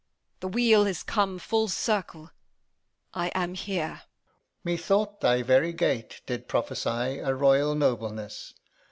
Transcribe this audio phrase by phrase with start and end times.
[0.39, 2.31] The wheel is come full circle;
[3.13, 4.01] I am here.
[4.01, 4.01] Alb.
[4.63, 8.55] Methought thy very gait did prophesy A royal nobleness.